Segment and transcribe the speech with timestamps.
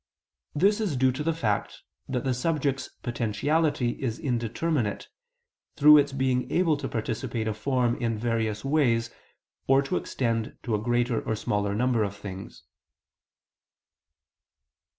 [0.55, 5.07] This is due to the fact that the subject's potentiality is indeterminate,
[5.75, 9.11] through its being able to participate a form in various ways,
[9.67, 12.63] or to extend to a greater or a smaller number of things.